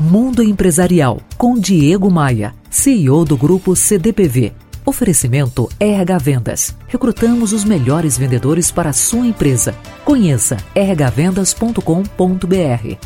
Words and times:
Mundo 0.00 0.42
Empresarial 0.42 1.20
com 1.36 1.58
Diego 1.58 2.10
Maia, 2.10 2.54
CEO 2.70 3.22
do 3.22 3.36
grupo 3.36 3.76
CDPV. 3.76 4.54
Oferecimento 4.82 5.68
RH 5.78 6.18
Vendas. 6.18 6.74
Recrutamos 6.88 7.52
os 7.52 7.64
melhores 7.64 8.16
vendedores 8.16 8.70
para 8.70 8.88
a 8.88 8.94
sua 8.94 9.26
empresa. 9.26 9.74
Conheça 10.02 10.56
rhvendas.com.br. 10.74 12.96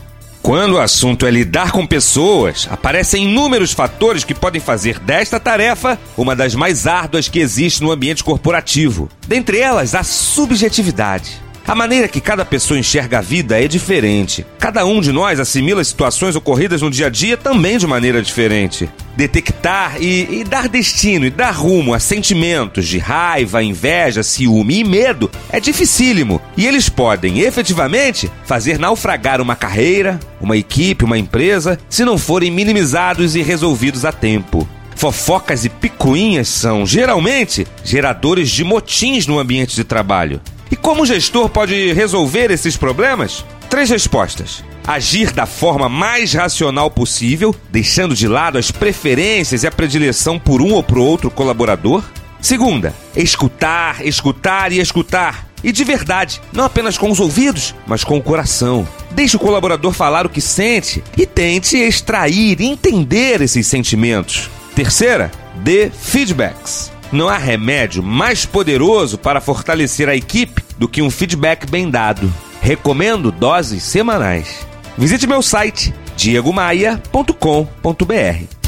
Quando 0.40 0.74
o 0.74 0.78
assunto 0.78 1.26
é 1.26 1.32
lidar 1.32 1.72
com 1.72 1.84
pessoas, 1.84 2.68
aparecem 2.70 3.24
inúmeros 3.24 3.72
fatores 3.72 4.22
que 4.22 4.34
podem 4.34 4.60
fazer 4.60 5.00
desta 5.00 5.40
tarefa 5.40 5.98
uma 6.16 6.36
das 6.36 6.54
mais 6.54 6.86
árduas 6.86 7.28
que 7.28 7.40
existe 7.40 7.82
no 7.82 7.90
ambiente 7.90 8.22
corporativo. 8.22 9.08
Dentre 9.26 9.58
elas, 9.58 9.96
a 9.96 10.04
subjetividade. 10.04 11.43
A 11.66 11.74
maneira 11.74 12.06
que 12.08 12.20
cada 12.20 12.44
pessoa 12.44 12.78
enxerga 12.78 13.18
a 13.18 13.22
vida 13.22 13.58
é 13.58 13.66
diferente. 13.66 14.44
Cada 14.58 14.84
um 14.84 15.00
de 15.00 15.10
nós 15.10 15.40
assimila 15.40 15.82
situações 15.82 16.36
ocorridas 16.36 16.82
no 16.82 16.90
dia 16.90 17.06
a 17.06 17.10
dia 17.10 17.38
também 17.38 17.78
de 17.78 17.86
maneira 17.86 18.20
diferente. 18.20 18.86
Detectar 19.16 19.96
e, 19.98 20.40
e, 20.40 20.44
dar 20.44 20.68
destino 20.68 21.24
e 21.24 21.30
dar 21.30 21.52
rumo 21.52 21.94
a 21.94 21.98
sentimentos 21.98 22.86
de 22.86 22.98
raiva, 22.98 23.62
inveja, 23.62 24.22
ciúme 24.22 24.80
e 24.80 24.84
medo 24.84 25.30
é 25.50 25.58
dificílimo. 25.58 26.38
E 26.54 26.66
eles 26.66 26.90
podem, 26.90 27.40
efetivamente, 27.40 28.30
fazer 28.44 28.78
naufragar 28.78 29.40
uma 29.40 29.56
carreira, 29.56 30.20
uma 30.42 30.58
equipe, 30.58 31.04
uma 31.04 31.16
empresa, 31.16 31.78
se 31.88 32.04
não 32.04 32.18
forem 32.18 32.50
minimizados 32.50 33.34
e 33.34 33.40
resolvidos 33.40 34.04
a 34.04 34.12
tempo. 34.12 34.68
Fofocas 34.94 35.64
e 35.64 35.70
picuinhas 35.70 36.48
são, 36.48 36.84
geralmente, 36.84 37.66
geradores 37.82 38.50
de 38.50 38.62
motins 38.62 39.26
no 39.26 39.38
ambiente 39.38 39.74
de 39.74 39.82
trabalho. 39.82 40.42
E 40.74 40.76
como 40.76 41.02
o 41.02 41.06
gestor 41.06 41.48
pode 41.48 41.92
resolver 41.92 42.50
esses 42.50 42.76
problemas? 42.76 43.44
Três 43.70 43.90
respostas. 43.90 44.64
Agir 44.84 45.30
da 45.30 45.46
forma 45.46 45.88
mais 45.88 46.34
racional 46.34 46.90
possível, 46.90 47.54
deixando 47.70 48.12
de 48.12 48.26
lado 48.26 48.58
as 48.58 48.72
preferências 48.72 49.62
e 49.62 49.68
a 49.68 49.70
predileção 49.70 50.36
por 50.36 50.60
um 50.60 50.72
ou 50.72 50.82
por 50.82 50.98
outro 50.98 51.30
colaborador. 51.30 52.02
Segunda, 52.40 52.92
escutar, 53.14 54.04
escutar 54.04 54.72
e 54.72 54.80
escutar. 54.80 55.46
E 55.62 55.70
de 55.70 55.84
verdade, 55.84 56.40
não 56.52 56.64
apenas 56.64 56.98
com 56.98 57.08
os 57.08 57.20
ouvidos, 57.20 57.72
mas 57.86 58.02
com 58.02 58.18
o 58.18 58.22
coração. 58.22 58.84
Deixe 59.12 59.36
o 59.36 59.38
colaborador 59.38 59.92
falar 59.92 60.26
o 60.26 60.28
que 60.28 60.40
sente 60.40 61.04
e 61.16 61.24
tente 61.24 61.76
extrair, 61.76 62.60
entender 62.60 63.40
esses 63.40 63.68
sentimentos. 63.68 64.50
Terceira, 64.74 65.30
dê 65.54 65.88
feedbacks. 65.88 66.92
Não 67.12 67.28
há 67.28 67.38
remédio 67.38 68.02
mais 68.02 68.44
poderoso 68.44 69.16
para 69.16 69.40
fortalecer 69.40 70.08
a 70.08 70.16
equipe 70.16 70.63
do 70.78 70.88
que 70.88 71.02
um 71.02 71.10
feedback 71.10 71.70
bem 71.70 71.90
dado. 71.90 72.32
Recomendo 72.60 73.30
doses 73.30 73.82
semanais. 73.82 74.66
Visite 74.96 75.26
meu 75.26 75.42
site 75.42 75.92
diegomaia.com.br. 76.16 78.64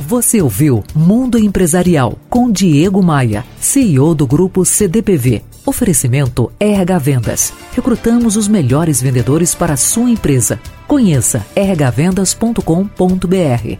Você 0.00 0.42
ouviu 0.42 0.84
Mundo 0.94 1.38
Empresarial 1.38 2.18
com 2.28 2.50
Diego 2.50 3.02
Maia, 3.02 3.44
CEO 3.60 4.14
do 4.14 4.26
grupo 4.26 4.64
CDPV. 4.64 5.42
Oferecimento 5.64 6.50
RH 6.58 6.98
Vendas. 6.98 7.52
Recrutamos 7.74 8.36
os 8.36 8.48
melhores 8.48 9.00
vendedores 9.00 9.54
para 9.54 9.74
a 9.74 9.76
sua 9.76 10.10
empresa. 10.10 10.58
Conheça 10.88 11.46
rhvendas.com.br. 11.56 13.78